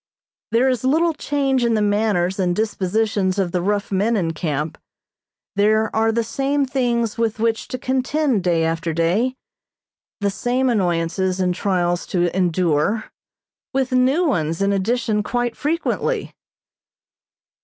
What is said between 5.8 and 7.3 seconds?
are the same things